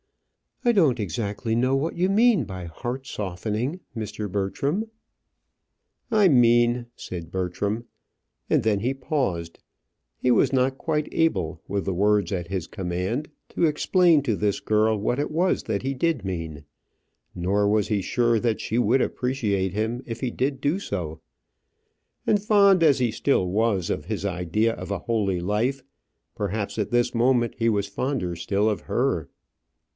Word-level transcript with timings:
"I 0.65 0.71
don't 0.71 0.99
exactly 0.99 1.55
know 1.55 1.75
what 1.75 1.95
you 1.95 2.09
mean 2.09 2.43
by 2.45 2.65
heart 2.65 3.05
softening, 3.05 3.79
Mr. 3.95 4.31
Bertram." 4.31 4.89
"I 6.11 6.27
mean" 6.27 6.85
said 6.95 7.31
Bertram, 7.31 7.85
and 8.49 8.61
then 8.63 8.79
he 8.79 8.93
paused; 8.93 9.59
he 10.17 10.29
was 10.31 10.53
not 10.53 10.77
quite 10.77 11.07
able, 11.11 11.61
with 11.67 11.85
the 11.85 11.93
words 11.95 12.31
at 12.31 12.47
his 12.47 12.65
command, 12.67 13.27
to 13.49 13.65
explain 13.65 14.21
to 14.23 14.35
this 14.35 14.59
girl 14.59 14.97
what 14.99 15.17
it 15.19 15.31
was 15.31 15.63
that 15.63 15.81
he 15.81 15.93
did 15.95 16.25
mean, 16.25 16.65
nor 17.33 17.67
was 17.67 17.87
he 17.87 18.01
sure 18.01 18.39
that 18.39 18.61
she 18.61 18.77
would 18.77 19.01
appreciate 19.01 19.73
him 19.73 20.03
if 20.05 20.19
he 20.19 20.29
did 20.31 20.61
do 20.61 20.79
so; 20.79 21.21
and, 22.25 22.41
fond 22.41 22.83
as 22.83 22.99
he 22.99 23.11
still 23.11 23.47
was 23.47 23.89
of 23.91 24.05
his 24.05 24.25
idea 24.25 24.73
of 24.73 24.89
a 24.91 24.99
holy 24.99 25.39
life, 25.39 25.83
perhaps 26.35 26.77
at 26.79 26.91
this 26.91 27.15
moment 27.15 27.55
he 27.57 27.69
was 27.69 27.87
fonder 27.87 28.35
still 28.35 28.69
of 28.69 28.81
her. 28.81 29.27